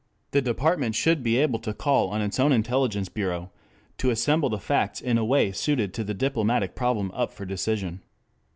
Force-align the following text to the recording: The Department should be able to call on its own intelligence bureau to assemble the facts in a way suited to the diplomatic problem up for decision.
The 0.31 0.41
Department 0.41 0.95
should 0.95 1.21
be 1.21 1.37
able 1.37 1.59
to 1.59 1.75
call 1.75 2.07
on 2.09 2.23
its 2.23 2.39
own 2.39 2.51
intelligence 2.51 3.07
bureau 3.07 3.51
to 3.99 4.09
assemble 4.09 4.49
the 4.49 4.57
facts 4.57 4.99
in 4.99 5.19
a 5.19 5.23
way 5.23 5.51
suited 5.51 5.93
to 5.93 6.03
the 6.03 6.15
diplomatic 6.15 6.73
problem 6.73 7.11
up 7.11 7.31
for 7.31 7.45
decision. 7.45 8.01